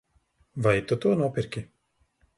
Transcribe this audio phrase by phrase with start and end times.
[0.63, 1.67] Vai tu to nopirki?